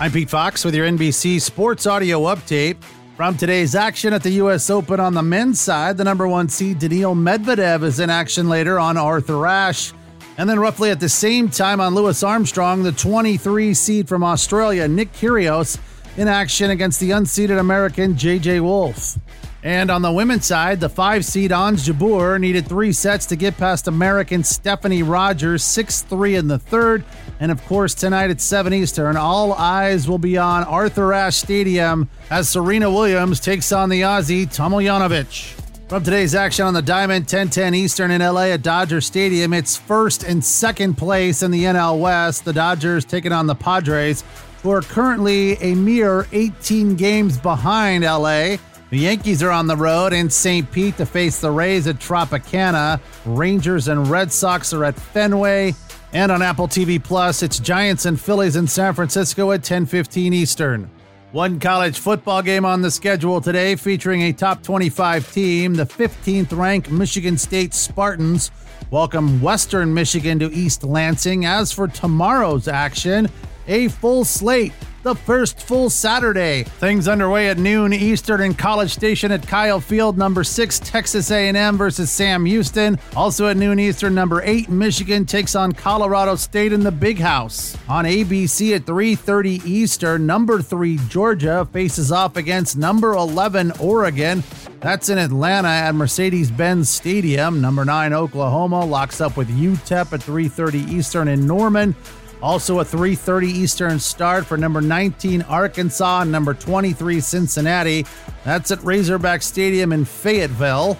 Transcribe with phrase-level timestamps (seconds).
[0.00, 2.76] I'm Pete Fox with your NBC Sports Audio Update.
[3.16, 4.70] From today's action at the U.S.
[4.70, 8.78] Open on the men's side, the number one seed Daniil Medvedev is in action later
[8.78, 9.92] on Arthur Ashe.
[10.36, 14.86] And then, roughly at the same time on Louis Armstrong, the 23 seed from Australia,
[14.86, 15.78] Nick Kyrgios,
[16.18, 18.58] in action against the unseeded American J.J.
[18.60, 19.16] Wolf.
[19.62, 23.56] And on the women's side, the five seed Ons Jabeur needed three sets to get
[23.56, 27.04] past American Stephanie Rogers, 6 3 in the third.
[27.38, 32.08] And of course, tonight at 7 Eastern, all eyes will be on Arthur Ashe Stadium
[32.30, 35.54] as Serena Williams takes on the Aussie Tomljanovic.
[35.88, 40.22] From today's action on the Diamond 1010 Eastern in LA at Dodger Stadium, it's first
[40.22, 42.44] and second place in the NL West.
[42.44, 44.22] The Dodgers taking on the Padres,
[44.62, 48.56] who are currently a mere 18 games behind LA.
[48.90, 50.70] The Yankees are on the road in St.
[50.70, 53.00] Pete to face the Rays at Tropicana.
[53.26, 55.74] Rangers and Red Sox are at Fenway.
[56.12, 60.90] And on Apple TV Plus, it's Giants and Phillies in San Francisco at 10:15 Eastern.
[61.32, 65.74] One college football game on the schedule today featuring a top 25 team.
[65.74, 68.50] The 15th ranked Michigan State Spartans
[68.90, 71.44] welcome Western Michigan to East Lansing.
[71.44, 73.28] As for tomorrow's action,
[73.68, 76.64] a full slate the first full Saturday.
[76.64, 80.18] Things underway at noon Eastern in College Station at Kyle Field.
[80.18, 82.98] Number six Texas A&M versus Sam Houston.
[83.16, 87.76] Also at noon Eastern, number eight Michigan takes on Colorado State in the Big House.
[87.88, 94.42] On ABC at 3:30 Eastern, number three Georgia faces off against number 11 Oregon.
[94.80, 97.60] That's in Atlanta at Mercedes-Benz Stadium.
[97.60, 101.94] Number 9 Oklahoma locks up with UTEP at 3:30 Eastern in Norman.
[102.40, 108.06] Also a 3:30 Eastern start for number 19 Arkansas and number 23 Cincinnati.
[108.44, 110.96] That's at Razorback Stadium in Fayetteville.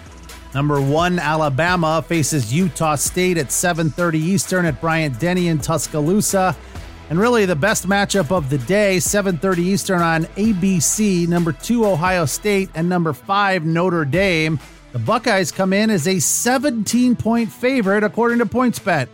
[0.53, 6.55] Number 1 Alabama faces Utah State at 7:30 Eastern at Bryant Denny in Tuscaloosa.
[7.09, 12.25] And really the best matchup of the day, 7:30 Eastern on ABC, number 2 Ohio
[12.25, 14.59] State and number 5 Notre Dame.
[14.91, 19.07] The Buckeyes come in as a 17-point favorite according to PointsBet.